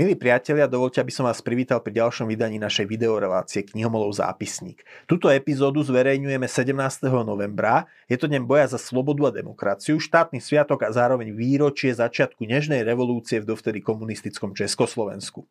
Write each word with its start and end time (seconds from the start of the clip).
Milí 0.00 0.16
priatelia, 0.16 0.64
dovolte, 0.64 0.96
aby 0.96 1.12
som 1.12 1.28
vás 1.28 1.44
privítal 1.44 1.84
pri 1.84 2.00
ďalšom 2.00 2.24
vydaní 2.24 2.56
našej 2.56 2.88
videorelácie 2.88 3.68
Knihomolov 3.68 4.16
zápisník. 4.16 4.80
Tuto 5.04 5.28
epizódu 5.28 5.84
zverejňujeme 5.84 6.48
17. 6.48 6.72
novembra. 7.20 7.84
Je 8.08 8.16
to 8.16 8.24
deň 8.24 8.48
boja 8.48 8.64
za 8.64 8.80
slobodu 8.80 9.28
a 9.28 9.36
demokraciu, 9.36 10.00
štátny 10.00 10.40
sviatok 10.40 10.88
a 10.88 10.96
zároveň 10.96 11.36
výročie 11.36 11.92
začiatku 11.92 12.48
nežnej 12.48 12.80
revolúcie 12.80 13.44
v 13.44 13.52
dovtedy 13.52 13.84
komunistickom 13.84 14.56
Československu. 14.56 15.44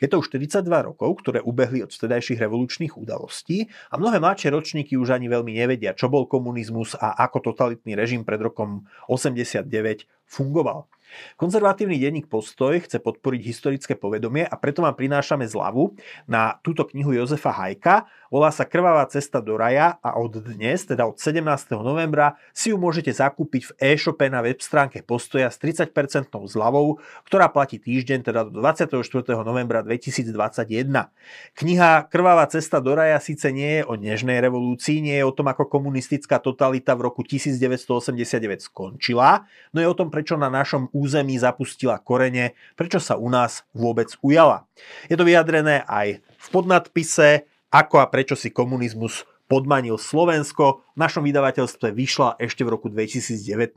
Je 0.00 0.08
to 0.08 0.24
už 0.24 0.32
42 0.32 0.64
rokov, 0.64 1.20
ktoré 1.20 1.44
ubehli 1.44 1.84
od 1.84 1.92
vtedajších 1.92 2.40
revolučných 2.40 2.96
udalostí 2.96 3.68
a 3.92 4.00
mnohé 4.00 4.16
mladšie 4.16 4.48
ročníky 4.48 4.96
už 4.96 5.12
ani 5.12 5.28
veľmi 5.28 5.52
nevedia, 5.52 5.92
čo 5.92 6.08
bol 6.08 6.24
komunizmus 6.24 6.96
a 6.96 7.20
ako 7.20 7.52
totalitný 7.52 7.92
režim 7.92 8.24
pred 8.24 8.40
rokom 8.40 8.88
89 9.12 10.08
fungoval. 10.24 10.88
Konzervatívny 11.36 11.96
denník 11.96 12.26
Postoj 12.26 12.80
chce 12.82 12.98
podporiť 13.00 13.40
historické 13.42 13.94
povedomie 13.94 14.46
a 14.46 14.54
preto 14.58 14.82
vám 14.84 14.94
prinášame 14.94 15.46
zľavu 15.46 15.94
na 16.26 16.58
túto 16.60 16.86
knihu 16.88 17.14
Jozefa 17.14 17.50
Hajka. 17.50 18.06
Volá 18.30 18.54
sa 18.54 18.62
Krvavá 18.62 19.02
cesta 19.10 19.42
do 19.42 19.58
raja 19.58 19.98
a 20.06 20.14
od 20.14 20.38
dnes, 20.38 20.86
teda 20.86 21.02
od 21.02 21.18
17. 21.18 21.42
novembra, 21.82 22.38
si 22.54 22.70
ju 22.70 22.78
môžete 22.78 23.10
zakúpiť 23.10 23.74
v 23.74 23.74
e-shope 23.90 24.22
na 24.30 24.38
web 24.38 24.62
stránke 24.62 25.02
Postoja 25.02 25.50
s 25.50 25.58
30% 25.58 25.90
zľavou, 26.30 27.02
ktorá 27.26 27.50
platí 27.50 27.82
týždeň, 27.82 28.30
teda 28.30 28.46
do 28.46 28.62
24. 28.62 29.02
novembra 29.42 29.82
2021. 29.82 30.30
Kniha 31.58 32.06
Krvavá 32.06 32.46
cesta 32.46 32.78
do 32.78 32.94
raja 32.94 33.18
síce 33.18 33.50
nie 33.50 33.82
je 33.82 33.82
o 33.82 33.98
nežnej 33.98 34.38
revolúcii, 34.38 35.02
nie 35.02 35.18
je 35.18 35.26
o 35.26 35.34
tom, 35.34 35.50
ako 35.50 35.66
komunistická 35.66 36.38
totalita 36.38 36.94
v 36.94 37.10
roku 37.10 37.26
1989 37.26 38.62
skončila, 38.62 39.50
no 39.74 39.82
je 39.82 39.90
o 39.90 39.96
tom, 39.98 40.06
prečo 40.06 40.38
na 40.38 40.46
našom 40.46 40.86
území 41.00 41.40
zapustila 41.40 41.96
korene, 41.96 42.52
prečo 42.76 43.00
sa 43.00 43.16
u 43.16 43.32
nás 43.32 43.64
vôbec 43.72 44.12
ujala. 44.20 44.68
Je 45.08 45.16
to 45.16 45.24
vyjadrené 45.24 45.80
aj 45.88 46.20
v 46.20 46.46
podnadpise, 46.52 47.48
ako 47.72 48.04
a 48.04 48.06
prečo 48.12 48.36
si 48.36 48.52
komunizmus 48.52 49.24
podmanil 49.50 49.98
Slovensko. 49.98 50.86
V 50.94 50.98
našom 51.02 51.26
vydavateľstve 51.26 51.90
vyšla 51.90 52.38
ešte 52.38 52.62
v 52.62 52.70
roku 52.70 52.86
2019. 52.86 53.74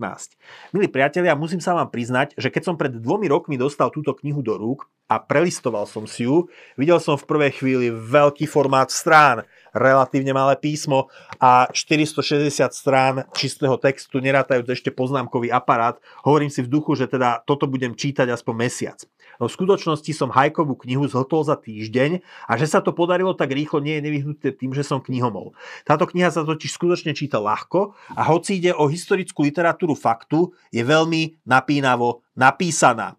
Milí 0.70 0.86
priatelia, 0.86 1.34
musím 1.34 1.58
sa 1.58 1.74
vám 1.74 1.90
priznať, 1.90 2.38
že 2.38 2.54
keď 2.54 2.62
som 2.62 2.76
pred 2.78 2.94
dvomi 2.94 3.26
rokmi 3.26 3.58
dostal 3.58 3.90
túto 3.90 4.14
knihu 4.22 4.46
do 4.46 4.54
rúk 4.54 4.86
a 5.10 5.18
prelistoval 5.18 5.90
som 5.90 6.06
si 6.06 6.30
ju, 6.30 6.46
videl 6.78 7.02
som 7.02 7.18
v 7.18 7.26
prvej 7.26 7.52
chvíli 7.58 7.88
veľký 7.90 8.46
formát 8.46 8.94
strán, 8.94 9.50
relatívne 9.74 10.32
malé 10.32 10.56
písmo 10.62 11.10
a 11.42 11.68
460 11.68 12.54
strán 12.72 13.26
čistého 13.34 13.76
textu, 13.82 14.22
nerátajúc 14.22 14.70
ešte 14.70 14.94
poznámkový 14.94 15.50
aparát. 15.50 15.98
Hovorím 16.22 16.54
si 16.54 16.62
v 16.62 16.72
duchu, 16.72 16.94
že 16.94 17.10
teda 17.10 17.42
toto 17.44 17.66
budem 17.66 17.98
čítať 17.98 18.30
aspoň 18.30 18.54
mesiac. 18.56 19.02
No 19.42 19.50
v 19.50 19.56
skutočnosti 19.58 20.14
som 20.14 20.30
Hajkovú 20.30 20.78
knihu 20.86 21.10
zhltol 21.10 21.42
za 21.42 21.58
týždeň 21.58 22.22
a 22.48 22.54
že 22.56 22.70
sa 22.70 22.86
to 22.86 22.94
podarilo 22.94 23.34
tak 23.34 23.50
rýchlo 23.50 23.82
nie 23.82 23.98
je 23.98 24.06
nevyhnuté 24.06 24.54
tým, 24.54 24.78
že 24.78 24.86
som 24.86 25.02
knihomol. 25.02 25.58
Táto 25.84 26.06
kniha 26.06 26.30
sa 26.30 26.46
totiž 26.46 26.70
skutočne 26.70 27.18
číta 27.18 27.42
ľahko 27.42 27.98
a 28.14 28.22
hoci 28.30 28.62
ide 28.62 28.72
o 28.78 28.86
historickú 28.86 29.42
literatúru 29.42 29.98
faktu, 29.98 30.54
je 30.70 30.86
veľmi 30.86 31.44
napínavo 31.50 32.22
napísaná. 32.38 33.18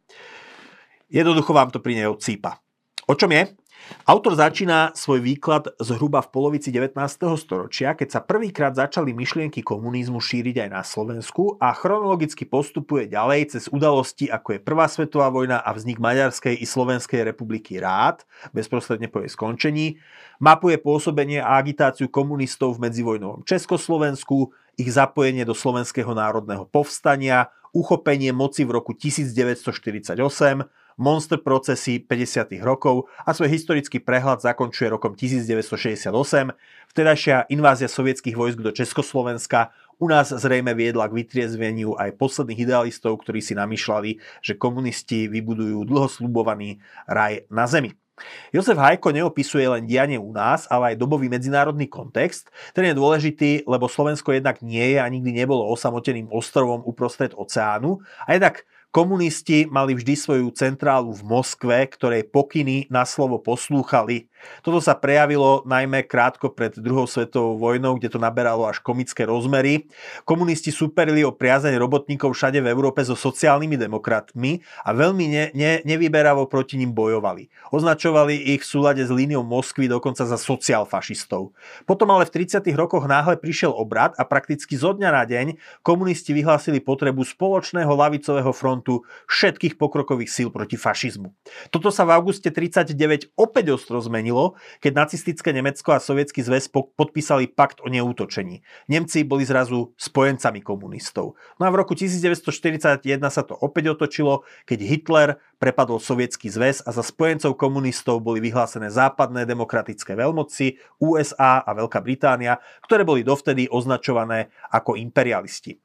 Jednoducho 1.10 1.50
vám 1.50 1.70
to 1.74 1.82
pri 1.82 1.98
nej 1.98 2.08
odsýpa. 2.10 2.58
O 3.04 3.14
čom 3.18 3.28
je? 3.34 3.52
Autor 4.04 4.36
začína 4.36 4.92
svoj 4.92 5.24
výklad 5.24 5.80
zhruba 5.80 6.20
v 6.20 6.28
polovici 6.28 6.68
19. 6.68 6.96
storočia, 7.40 7.96
keď 7.96 8.08
sa 8.12 8.20
prvýkrát 8.20 8.76
začali 8.76 9.16
myšlienky 9.16 9.64
komunizmu 9.64 10.20
šíriť 10.20 10.68
aj 10.68 10.70
na 10.72 10.82
Slovensku 10.84 11.56
a 11.56 11.72
chronologicky 11.72 12.44
postupuje 12.44 13.08
ďalej 13.08 13.56
cez 13.56 13.64
udalosti 13.72 14.28
ako 14.28 14.56
je 14.56 14.60
Prvá 14.60 14.88
svetová 14.92 15.32
vojna 15.32 15.60
a 15.60 15.72
vznik 15.72 15.96
Maďarskej 16.00 16.60
i 16.60 16.66
Slovenskej 16.68 17.24
republiky 17.24 17.80
rád, 17.80 18.28
bezprostredne 18.52 19.08
po 19.08 19.24
jej 19.24 19.32
skončení, 19.32 19.96
mapuje 20.36 20.76
pôsobenie 20.76 21.40
a 21.40 21.56
agitáciu 21.56 22.12
komunistov 22.12 22.76
v 22.76 22.88
medzivojnovom 22.88 23.44
Československu, 23.48 24.52
ich 24.76 24.90
zapojenie 24.92 25.48
do 25.48 25.56
Slovenského 25.56 26.12
národného 26.12 26.68
povstania, 26.68 27.48
uchopenie 27.72 28.30
moci 28.36 28.68
v 28.68 28.76
roku 28.80 28.92
1948, 28.92 30.14
monster 30.96 31.38
procesy 31.40 32.02
50. 32.02 32.58
rokov 32.62 33.10
a 33.26 33.34
svoj 33.34 33.50
historický 33.50 33.98
prehľad 33.98 34.42
zakončuje 34.42 34.90
rokom 34.90 35.18
1968. 35.18 36.10
Vtedajšia 36.90 37.50
invázia 37.50 37.90
sovietských 37.90 38.38
vojsk 38.38 38.62
do 38.62 38.70
Československa 38.70 39.74
u 40.02 40.10
nás 40.10 40.34
zrejme 40.34 40.74
viedla 40.74 41.06
k 41.06 41.22
vytriezveniu 41.22 41.94
aj 41.94 42.18
posledných 42.18 42.66
idealistov, 42.66 43.22
ktorí 43.22 43.38
si 43.38 43.54
namýšľali, 43.54 44.18
že 44.42 44.58
komunisti 44.58 45.30
vybudujú 45.30 45.86
dlhoslubovaný 45.86 46.82
raj 47.06 47.46
na 47.46 47.70
zemi. 47.70 47.94
Jozef 48.54 48.78
Hajko 48.78 49.10
neopisuje 49.10 49.66
len 49.66 49.90
dianie 49.90 50.14
u 50.14 50.30
nás, 50.30 50.70
ale 50.70 50.94
aj 50.94 51.02
dobový 51.02 51.26
medzinárodný 51.26 51.90
kontext. 51.90 52.46
Ten 52.70 52.86
je 52.86 52.94
dôležitý, 52.94 53.66
lebo 53.66 53.90
Slovensko 53.90 54.30
jednak 54.30 54.62
nie 54.62 54.94
je 54.94 54.98
a 55.02 55.06
nikdy 55.10 55.34
nebolo 55.34 55.66
osamoteným 55.66 56.30
ostrovom 56.30 56.86
uprostred 56.86 57.34
oceánu 57.34 57.98
a 58.22 58.38
jednak 58.38 58.62
Komunisti 58.94 59.66
mali 59.66 59.98
vždy 59.98 60.14
svoju 60.14 60.54
centrálu 60.54 61.10
v 61.10 61.26
Moskve, 61.26 61.82
ktorej 61.90 62.30
pokyny 62.30 62.86
na 62.86 63.02
slovo 63.02 63.42
poslúchali. 63.42 64.30
Toto 64.62 64.78
sa 64.78 64.94
prejavilo 64.94 65.66
najmä 65.66 66.06
krátko 66.06 66.52
pred 66.52 66.76
druhou 66.78 67.08
svetovou 67.08 67.58
vojnou, 67.58 67.98
kde 67.98 68.12
to 68.12 68.22
naberalo 68.22 68.68
až 68.68 68.78
komické 68.84 69.26
rozmery. 69.26 69.88
Komunisti 70.22 70.70
superili 70.70 71.26
o 71.26 71.34
priazeň 71.34 71.74
robotníkov 71.74 72.36
všade 72.36 72.60
v 72.60 72.70
Európe 72.70 73.02
so 73.02 73.18
sociálnymi 73.18 73.74
demokratmi 73.74 74.62
a 74.84 74.94
veľmi 74.94 75.24
ne, 75.26 75.44
ne, 75.56 75.72
nevyberavo 75.82 76.46
proti 76.46 76.78
ním 76.78 76.94
bojovali. 76.94 77.50
Označovali 77.74 78.54
ich 78.54 78.62
v 78.62 78.68
súlade 78.68 79.02
s 79.02 79.10
líniou 79.10 79.42
Moskvy 79.42 79.88
dokonca 79.88 80.22
za 80.28 80.36
sociálfašistov. 80.36 81.56
Potom 81.88 82.08
ale 82.12 82.28
v 82.28 82.44
30. 82.46 82.62
rokoch 82.76 83.08
náhle 83.08 83.40
prišiel 83.40 83.72
obrad 83.72 84.14
a 84.20 84.28
prakticky 84.28 84.76
zo 84.76 84.92
dňa 84.92 85.10
na 85.10 85.24
deň 85.24 85.46
komunisti 85.80 86.36
vyhlásili 86.36 86.84
potrebu 86.84 87.24
spoločného 87.24 87.90
lavicového 87.90 88.52
frontu 88.52 88.83
frontu 88.84 89.08
všetkých 89.32 89.80
pokrokových 89.80 90.28
síl 90.28 90.48
proti 90.52 90.76
fašizmu. 90.76 91.32
Toto 91.72 91.88
sa 91.88 92.04
v 92.04 92.20
auguste 92.20 92.52
39 92.52 93.32
opäť 93.40 93.72
ostro 93.72 93.96
zmenilo, 94.04 94.60
keď 94.84 95.08
nacistické 95.08 95.56
Nemecko 95.56 95.96
a 95.96 96.04
Sovietský 96.04 96.44
zväz 96.44 96.68
podpísali 96.68 97.48
pakt 97.48 97.80
o 97.80 97.88
neútočení. 97.88 98.60
Nemci 98.92 99.24
boli 99.24 99.48
zrazu 99.48 99.96
spojencami 99.96 100.60
komunistov. 100.60 101.40
No 101.56 101.64
a 101.64 101.72
v 101.72 101.80
roku 101.80 101.96
1941 101.96 103.00
sa 103.32 103.42
to 103.42 103.56
opäť 103.56 103.96
otočilo, 103.96 104.44
keď 104.68 104.78
Hitler 104.84 105.28
prepadol 105.56 105.96
Sovietský 105.96 106.52
zväz 106.52 106.84
a 106.84 106.92
za 106.92 107.00
spojencov 107.00 107.56
komunistov 107.56 108.20
boli 108.20 108.44
vyhlásené 108.44 108.92
západné 108.92 109.48
demokratické 109.48 110.12
veľmoci, 110.12 110.76
USA 111.00 111.64
a 111.64 111.72
Veľká 111.72 112.04
Británia, 112.04 112.60
ktoré 112.84 113.08
boli 113.08 113.24
dovtedy 113.24 113.64
označované 113.72 114.52
ako 114.68 115.00
imperialisti. 115.00 115.80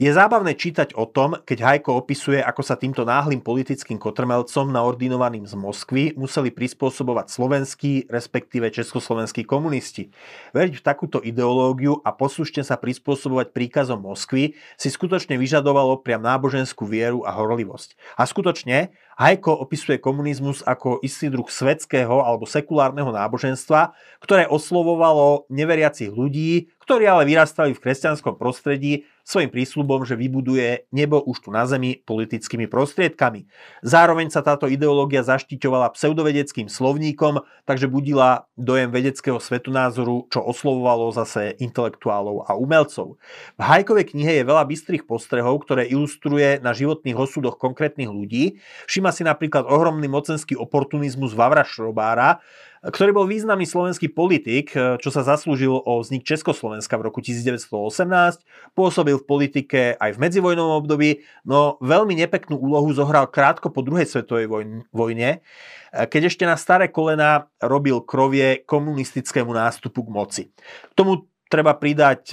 Je 0.00 0.08
zábavné 0.08 0.56
čítať 0.56 0.96
o 0.96 1.04
tom, 1.04 1.36
keď 1.44 1.58
Hajko 1.60 1.92
opisuje, 2.00 2.40
ako 2.40 2.64
sa 2.64 2.72
týmto 2.80 3.04
náhlým 3.04 3.44
politickým 3.44 4.00
kotrmelcom 4.00 4.72
naordinovaným 4.72 5.44
z 5.44 5.52
Moskvy 5.52 6.16
museli 6.16 6.48
prispôsobovať 6.48 7.28
slovenskí, 7.28 8.08
respektíve 8.08 8.72
československí 8.72 9.44
komunisti. 9.44 10.08
Veriť 10.56 10.80
v 10.80 10.86
takúto 10.88 11.20
ideológiu 11.20 12.00
a 12.00 12.16
poslušne 12.16 12.64
sa 12.64 12.80
prispôsobovať 12.80 13.52
príkazom 13.52 14.00
Moskvy 14.00 14.56
si 14.80 14.88
skutočne 14.88 15.36
vyžadovalo 15.36 16.00
priam 16.00 16.24
náboženskú 16.24 16.88
vieru 16.88 17.20
a 17.28 17.36
horlivosť. 17.36 18.16
A 18.16 18.24
skutočne 18.24 18.96
Hajko 19.20 19.52
opisuje 19.52 20.00
komunizmus 20.00 20.64
ako 20.64 21.04
istý 21.04 21.28
druh 21.28 21.44
svetského 21.44 22.24
alebo 22.24 22.48
sekulárneho 22.48 23.12
náboženstva, 23.12 23.92
ktoré 24.24 24.48
oslovovalo 24.48 25.44
neveriacich 25.52 26.08
ľudí, 26.08 26.72
ktorí 26.88 27.04
ale 27.04 27.28
vyrastali 27.28 27.76
v 27.76 27.82
kresťanskom 27.84 28.40
prostredí 28.40 29.04
svojim 29.30 29.46
prísľubom, 29.54 30.02
že 30.02 30.18
vybuduje 30.18 30.90
nebo 30.90 31.22
už 31.22 31.46
tu 31.46 31.54
na 31.54 31.62
zemi 31.70 32.02
politickými 32.02 32.66
prostriedkami. 32.66 33.46
Zároveň 33.86 34.34
sa 34.34 34.42
táto 34.42 34.66
ideológia 34.66 35.22
zaštiťovala 35.22 35.94
pseudovedeckým 35.94 36.66
slovníkom, 36.66 37.46
takže 37.62 37.86
budila 37.86 38.50
dojem 38.58 38.90
vedeckého 38.90 39.38
svetonázoru, 39.38 40.26
čo 40.26 40.42
oslovovalo 40.42 41.14
zase 41.14 41.54
intelektuálov 41.62 42.50
a 42.50 42.58
umelcov. 42.58 43.22
V 43.54 43.62
Hajkovej 43.62 44.10
knihe 44.10 44.42
je 44.42 44.48
veľa 44.50 44.66
bystrých 44.66 45.06
postrehov, 45.06 45.62
ktoré 45.62 45.86
ilustruje 45.86 46.58
na 46.58 46.74
životných 46.74 47.14
osudoch 47.14 47.54
konkrétnych 47.54 48.10
ľudí. 48.10 48.58
Všima 48.90 49.14
si 49.14 49.22
napríklad 49.22 49.62
ohromný 49.70 50.10
mocenský 50.10 50.58
oportunizmus 50.58 51.38
Vavra 51.38 51.62
Šrobára, 51.62 52.42
ktorý 52.80 53.12
bol 53.12 53.28
významný 53.28 53.68
slovenský 53.68 54.08
politik, 54.08 54.72
čo 54.72 55.10
sa 55.12 55.20
zaslúžil 55.20 55.68
o 55.68 56.00
vznik 56.00 56.24
Československa 56.24 56.96
v 56.96 57.12
roku 57.12 57.20
1918, 57.20 58.40
pôsobil 58.72 59.20
v 59.20 59.24
politike 59.28 59.80
aj 60.00 60.16
v 60.16 60.20
medzivojnovom 60.24 60.80
období, 60.80 61.20
no 61.44 61.76
veľmi 61.84 62.16
nepeknú 62.16 62.56
úlohu 62.56 62.88
zohral 62.96 63.28
krátko 63.28 63.68
po 63.68 63.84
druhej 63.84 64.08
svetovej 64.08 64.48
vojne, 64.96 65.44
keď 65.92 66.32
ešte 66.32 66.48
na 66.48 66.56
staré 66.56 66.88
kolena 66.88 67.52
robil 67.60 68.00
krovie 68.00 68.64
komunistickému 68.64 69.52
nástupu 69.52 70.00
k 70.00 70.08
moci. 70.08 70.42
K 70.88 70.92
tomu 70.96 71.28
treba 71.52 71.76
pridať 71.76 72.32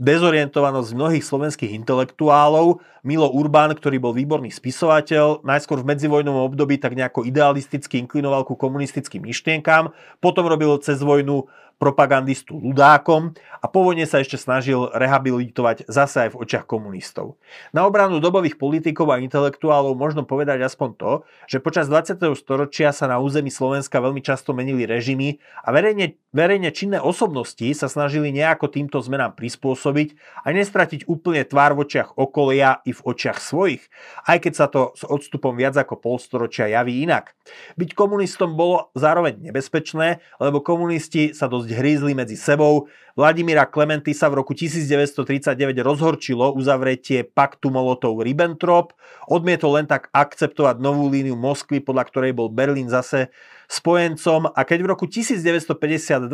dezorientovanosť 0.00 0.96
mnohých 0.96 1.24
slovenských 1.24 1.76
intelektuálov. 1.76 2.80
Milo 3.04 3.28
Urbán, 3.28 3.74
ktorý 3.76 4.00
bol 4.00 4.16
výborný 4.16 4.48
spisovateľ, 4.48 5.44
najskôr 5.44 5.82
v 5.82 5.92
medzivojnovom 5.92 6.48
období 6.48 6.78
tak 6.80 6.96
nejako 6.96 7.26
idealisticky 7.28 8.00
inklinoval 8.00 8.46
ku 8.48 8.56
komunistickým 8.56 9.26
myšlienkám, 9.26 9.92
potom 10.22 10.48
robil 10.48 10.78
cez 10.80 11.02
vojnu 11.02 11.50
propagandistu 11.82 12.62
ľudákom 12.62 13.34
a 13.58 13.66
po 13.66 13.82
vojne 13.82 14.06
sa 14.06 14.22
ešte 14.22 14.38
snažil 14.38 14.86
rehabilitovať 14.94 15.90
zase 15.90 16.30
aj 16.30 16.38
v 16.38 16.38
očiach 16.46 16.62
komunistov. 16.70 17.42
Na 17.74 17.82
obranu 17.82 18.22
dobových 18.22 18.54
politikov 18.54 19.10
a 19.10 19.18
intelektuálov 19.18 19.98
možno 19.98 20.22
povedať 20.22 20.62
aspoň 20.62 20.90
to, 20.94 21.12
že 21.50 21.58
počas 21.58 21.90
20. 21.90 22.22
storočia 22.38 22.94
sa 22.94 23.10
na 23.10 23.18
území 23.18 23.50
Slovenska 23.50 23.98
veľmi 23.98 24.22
často 24.22 24.54
menili 24.54 24.86
režimy 24.86 25.42
a 25.66 25.74
verejne, 25.74 26.14
verejne 26.30 26.70
činné 26.70 27.02
osobnosti 27.02 27.66
sa 27.74 27.90
snažili 27.90 28.30
nejako 28.30 28.70
týmto 28.70 29.02
zmenám 29.02 29.34
prispôsobiť 29.34 30.14
a 30.46 30.54
nestratiť 30.54 31.10
úplne 31.10 31.42
tvár 31.42 31.74
v 31.74 31.82
očiach 31.82 32.14
okolia 32.14 32.78
i 32.86 32.94
v 32.94 33.00
očiach 33.02 33.42
svojich, 33.42 33.90
aj 34.30 34.38
keď 34.38 34.52
sa 34.54 34.70
to 34.70 34.94
s 34.94 35.02
odstupom 35.02 35.58
viac 35.58 35.74
ako 35.74 35.98
polstoročia 35.98 36.70
javí 36.70 37.02
inak. 37.02 37.34
Byť 37.74 37.98
komunistom 37.98 38.54
bolo 38.54 38.94
zároveň 38.94 39.50
nebezpečné, 39.50 40.22
lebo 40.38 40.62
komunisti 40.62 41.34
sa 41.34 41.50
dosť 41.50 41.71
hrízli 41.72 42.12
medzi 42.12 42.36
sebou. 42.36 42.88
Vladimíra 43.12 43.68
Klementy 43.68 44.16
sa 44.16 44.32
v 44.32 44.40
roku 44.40 44.56
1939 44.56 45.56
rozhorčilo 45.84 46.52
uzavretie 46.56 47.24
paktu 47.28 47.68
Molotov-Ribbentrop, 47.68 48.96
odmietol 49.28 49.80
len 49.80 49.86
tak 49.88 50.08
akceptovať 50.12 50.80
novú 50.80 51.08
líniu 51.12 51.36
Moskvy, 51.36 51.84
podľa 51.84 52.04
ktorej 52.08 52.32
bol 52.32 52.48
Berlín 52.48 52.88
zase 52.88 53.28
spojencom 53.68 54.52
a 54.52 54.60
keď 54.64 54.78
v 54.84 54.88
roku 54.92 55.04
1952 55.08 56.28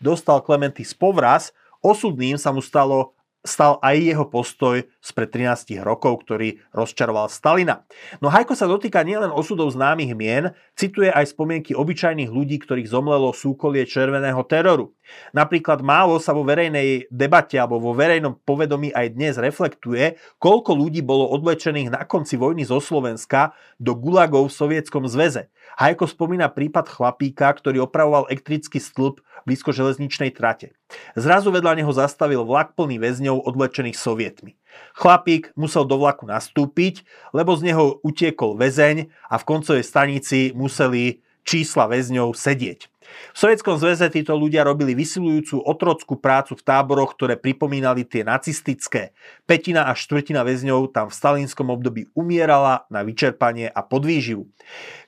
dostal 0.00 0.40
Klementy 0.40 0.84
spovraz, 0.84 1.52
osudným 1.84 2.40
sa 2.40 2.52
mu 2.52 2.64
stalo 2.64 3.17
stal 3.46 3.78
aj 3.80 3.96
jeho 3.96 4.24
postoj 4.26 4.82
spred 4.98 5.30
13 5.30 5.78
rokov, 5.80 6.26
ktorý 6.26 6.58
rozčaroval 6.74 7.30
Stalina. 7.30 7.86
No 8.18 8.28
Hajko 8.28 8.58
sa 8.58 8.66
dotýka 8.66 9.06
nielen 9.06 9.30
osudov 9.30 9.70
známych 9.70 10.12
mien, 10.18 10.50
cituje 10.74 11.08
aj 11.08 11.32
spomienky 11.32 11.72
obyčajných 11.72 12.28
ľudí, 12.28 12.58
ktorých 12.60 12.90
zomlelo 12.90 13.30
súkolie 13.30 13.86
červeného 13.86 14.42
teroru. 14.44 14.92
Napríklad 15.32 15.80
málo 15.80 16.20
sa 16.20 16.36
vo 16.36 16.44
verejnej 16.44 17.08
debate 17.08 17.56
alebo 17.56 17.80
vo 17.80 17.96
verejnom 17.96 18.36
povedomí 18.42 18.92
aj 18.92 19.06
dnes 19.16 19.34
reflektuje, 19.40 20.20
koľko 20.36 20.76
ľudí 20.76 21.00
bolo 21.00 21.30
odlečených 21.32 21.94
na 21.94 22.02
konci 22.04 22.36
vojny 22.36 22.66
zo 22.68 22.82
Slovenska 22.82 23.56
do 23.80 23.96
gulagov 23.96 24.50
v 24.50 24.56
Sovietskom 24.58 25.08
zväze. 25.08 25.48
Hajko 25.78 26.10
spomína 26.10 26.50
prípad 26.50 26.90
chlapíka, 26.90 27.46
ktorý 27.54 27.86
opravoval 27.86 28.26
elektrický 28.28 28.82
stĺp 28.82 29.22
blízko 29.46 29.70
železničnej 29.70 30.34
trate. 30.34 30.74
Zrazu 31.16 31.52
vedľa 31.52 31.82
neho 31.82 31.92
zastavil 31.92 32.44
vlak 32.48 32.72
plný 32.72 32.96
väzňov 32.96 33.44
odlečených 33.44 33.98
sovietmi. 33.98 34.56
Chlapík 34.96 35.52
musel 35.58 35.84
do 35.84 36.00
vlaku 36.00 36.24
nastúpiť, 36.24 37.04
lebo 37.36 37.52
z 37.56 37.72
neho 37.72 38.00
utiekol 38.00 38.56
väzeň 38.56 39.12
a 39.28 39.34
v 39.36 39.46
koncovej 39.48 39.84
stanici 39.84 40.56
museli 40.56 41.20
čísla 41.44 41.88
väzňov 41.88 42.36
sedieť. 42.36 42.88
V 43.32 43.38
Sovietskom 43.38 43.78
zväze 43.78 44.08
títo 44.10 44.34
ľudia 44.34 44.66
robili 44.66 44.96
vysilujúcu 44.96 45.62
otrockú 45.62 46.18
prácu 46.18 46.58
v 46.58 46.64
táboroch, 46.64 47.14
ktoré 47.14 47.38
pripomínali 47.38 48.02
tie 48.02 48.26
nacistické. 48.26 49.14
Petina 49.46 49.86
až 49.88 50.08
štvrtina 50.08 50.42
väzňov 50.42 50.90
tam 50.90 51.06
v 51.08 51.16
stalinskom 51.16 51.68
období 51.70 52.10
umierala 52.16 52.88
na 52.88 53.06
vyčerpanie 53.06 53.70
a 53.70 53.80
podvýživu. 53.84 54.48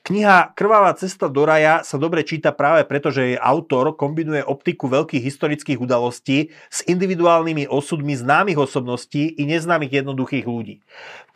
Kniha 0.00 0.56
Krvavá 0.56 0.96
cesta 0.96 1.28
do 1.28 1.44
raja 1.44 1.84
sa 1.84 2.00
dobre 2.00 2.24
číta 2.24 2.56
práve 2.56 2.88
preto, 2.88 3.12
že 3.12 3.34
jej 3.34 3.38
autor 3.38 3.92
kombinuje 3.92 4.40
optiku 4.40 4.88
veľkých 4.88 5.20
historických 5.20 5.76
udalostí 5.76 6.48
s 6.72 6.80
individuálnymi 6.88 7.68
osudmi 7.68 8.16
známych 8.16 8.56
osobností 8.56 9.36
i 9.36 9.44
neznámych 9.44 10.00
jednoduchých 10.00 10.48
ľudí. 10.48 10.80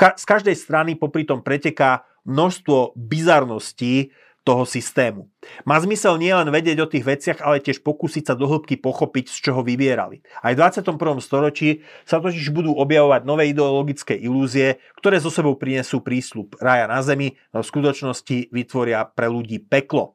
z 0.01 0.25
každej 0.25 0.57
strany 0.57 0.97
popri 0.97 1.29
tom 1.29 1.45
preteká 1.45 2.09
množstvo 2.25 2.97
bizarností, 2.97 4.11
toho 4.45 4.69
systému. 4.69 5.33
Má 5.65 5.81
zmysel 5.81 6.21
nielen 6.21 6.53
vedieť 6.53 6.85
o 6.85 6.91
tých 6.91 7.05
veciach, 7.05 7.39
ale 7.41 7.65
tiež 7.65 7.81
pokúsiť 7.81 8.29
sa 8.29 8.35
dohlbky 8.37 8.77
pochopiť, 8.77 9.33
z 9.33 9.39
čoho 9.51 9.65
vyvierali. 9.65 10.21
Aj 10.45 10.53
v 10.53 10.61
21. 10.61 11.01
storočí 11.25 11.81
sa 12.05 12.21
totiž 12.21 12.53
budú 12.53 12.77
objavovať 12.77 13.25
nové 13.25 13.49
ideologické 13.49 14.13
ilúzie, 14.21 14.77
ktoré 15.01 15.17
zo 15.17 15.33
sebou 15.33 15.57
prinesú 15.57 16.05
prísľub 16.05 16.61
raja 16.61 16.85
na 16.85 17.01
zemi, 17.01 17.41
no 17.57 17.65
v 17.65 17.71
skutočnosti 17.73 18.53
vytvoria 18.53 19.09
pre 19.09 19.33
ľudí 19.33 19.65
peklo. 19.65 20.15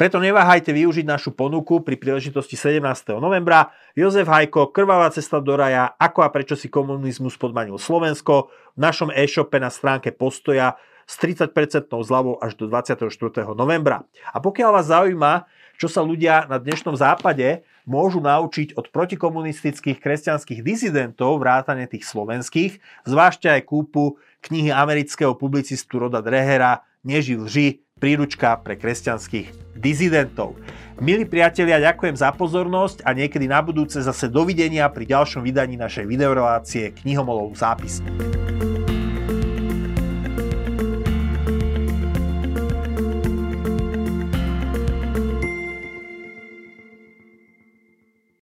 Preto 0.00 0.16
neváhajte 0.18 0.72
využiť 0.72 1.04
našu 1.04 1.36
ponuku 1.36 1.84
pri 1.84 2.00
príležitosti 2.00 2.56
17. 2.56 2.82
novembra. 3.20 3.70
Jozef 3.92 4.30
Hajko, 4.30 4.72
Krvavá 4.72 5.12
cesta 5.12 5.42
do 5.42 5.54
raja, 5.58 5.92
ako 5.98 6.24
a 6.24 6.32
prečo 6.32 6.56
si 6.56 6.72
komunizmus 6.72 7.36
podmanil 7.36 7.76
Slovensko. 7.76 8.48
V 8.74 8.80
našom 8.80 9.10
e-shope 9.12 9.58
na 9.60 9.68
stránke 9.68 10.14
Postoja 10.14 10.78
s 11.08 11.14
30% 11.16 11.88
zľavou 11.88 12.36
až 12.36 12.52
do 12.60 12.68
24. 12.68 13.08
novembra. 13.56 14.04
A 14.28 14.44
pokiaľ 14.44 14.70
vás 14.76 14.92
zaujíma, 14.92 15.48
čo 15.80 15.88
sa 15.88 16.04
ľudia 16.04 16.44
na 16.52 16.60
dnešnom 16.60 16.92
západe 16.92 17.64
môžu 17.88 18.20
naučiť 18.20 18.76
od 18.76 18.92
protikomunistických 18.92 19.96
kresťanských 19.96 20.60
dizidentov, 20.60 21.40
vrátane 21.40 21.88
tých 21.88 22.04
slovenských, 22.04 22.84
zvážte 23.08 23.48
aj 23.48 23.64
kúpu 23.64 24.20
knihy 24.44 24.68
amerického 24.68 25.32
publicistu 25.32 26.04
Roda 26.04 26.20
Drehera 26.20 26.84
Neži 27.06 27.38
lži, 27.38 27.80
príručka 28.02 28.58
pre 28.60 28.74
kresťanských 28.74 29.78
dizidentov. 29.78 30.58
Milí 30.98 31.24
priatelia, 31.24 31.78
ďakujem 31.78 32.18
za 32.18 32.34
pozornosť 32.34 33.06
a 33.06 33.14
niekedy 33.14 33.46
na 33.46 33.62
budúce 33.62 34.02
zase 34.02 34.26
dovidenia 34.26 34.90
pri 34.90 35.06
ďalšom 35.06 35.46
vydaní 35.46 35.78
našej 35.78 36.04
videorelácie 36.10 36.90
Knihomolov 36.90 37.54
zápis. 37.54 38.02